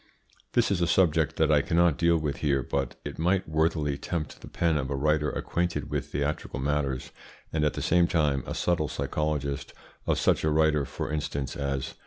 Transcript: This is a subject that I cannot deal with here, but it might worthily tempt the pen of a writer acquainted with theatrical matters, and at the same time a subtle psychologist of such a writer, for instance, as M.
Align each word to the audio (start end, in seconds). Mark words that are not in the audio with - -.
This 0.53 0.71
is 0.71 0.81
a 0.81 0.87
subject 0.87 1.35
that 1.35 1.51
I 1.51 1.61
cannot 1.61 1.95
deal 1.99 2.17
with 2.17 2.37
here, 2.37 2.63
but 2.63 2.95
it 3.05 3.19
might 3.19 3.47
worthily 3.47 3.99
tempt 3.99 4.41
the 4.41 4.47
pen 4.47 4.77
of 4.79 4.89
a 4.89 4.95
writer 4.95 5.29
acquainted 5.29 5.91
with 5.91 6.07
theatrical 6.07 6.59
matters, 6.59 7.11
and 7.53 7.63
at 7.63 7.73
the 7.73 7.83
same 7.83 8.07
time 8.07 8.41
a 8.47 8.55
subtle 8.55 8.87
psychologist 8.87 9.75
of 10.07 10.17
such 10.17 10.43
a 10.43 10.49
writer, 10.49 10.85
for 10.85 11.13
instance, 11.13 11.55
as 11.55 11.89
M. 11.89 11.95